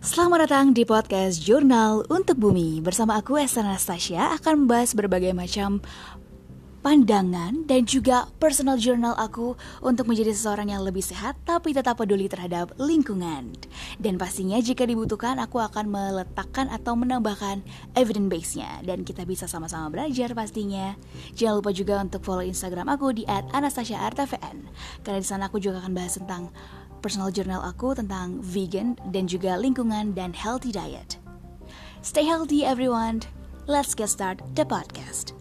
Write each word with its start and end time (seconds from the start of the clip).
Selamat 0.00 0.48
datang 0.48 0.72
di 0.72 0.88
podcast 0.88 1.44
Jurnal 1.44 2.08
untuk 2.08 2.40
Bumi 2.40 2.80
Bersama 2.80 3.20
aku 3.20 3.36
Esther 3.36 3.68
Anastasia 3.68 4.32
akan 4.32 4.64
membahas 4.64 4.96
berbagai 4.96 5.36
macam 5.36 5.84
pandangan 6.80 7.68
dan 7.68 7.84
juga 7.84 8.24
personal 8.40 8.80
journal 8.80 9.12
aku 9.20 9.60
untuk 9.84 10.08
menjadi 10.08 10.32
seseorang 10.32 10.72
yang 10.72 10.80
lebih 10.80 11.04
sehat 11.04 11.36
tapi 11.44 11.76
tetap 11.76 12.00
peduli 12.00 12.32
terhadap 12.32 12.72
lingkungan. 12.80 13.52
Dan 14.00 14.16
pastinya 14.16 14.56
jika 14.56 14.88
dibutuhkan 14.88 15.36
aku 15.36 15.60
akan 15.60 15.92
meletakkan 15.92 16.72
atau 16.72 16.96
menambahkan 16.96 17.60
evidence 17.92 18.32
base-nya 18.32 18.80
dan 18.88 19.04
kita 19.04 19.28
bisa 19.28 19.44
sama-sama 19.44 19.92
belajar 19.92 20.32
pastinya. 20.32 20.96
Jangan 21.36 21.60
lupa 21.60 21.76
juga 21.76 22.00
untuk 22.00 22.24
follow 22.24 22.48
Instagram 22.48 22.88
aku 22.88 23.20
di 23.20 23.28
@anastasiaartvn 23.28 24.56
karena 25.04 25.18
di 25.20 25.28
sana 25.28 25.52
aku 25.52 25.60
juga 25.60 25.84
akan 25.84 25.92
bahas 25.92 26.16
tentang 26.16 26.48
personal 27.00 27.32
journal 27.32 27.64
aku 27.64 27.96
tentang 27.96 28.38
vegan 28.44 28.94
dan 29.10 29.26
juga 29.26 29.56
lingkungan 29.56 30.12
dan 30.12 30.36
healthy 30.36 30.70
diet. 30.70 31.16
Stay 32.04 32.24
healthy 32.24 32.64
everyone. 32.64 33.24
Let's 33.68 33.96
get 33.96 34.08
started 34.12 34.44
the 34.56 34.64
podcast. 34.64 35.36